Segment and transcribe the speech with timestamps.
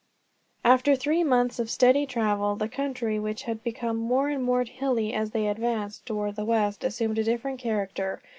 [0.63, 5.13] After three months of steady travel, the country, which had become more and more hilly
[5.13, 8.19] as they advanced toward the west, assumed a different character.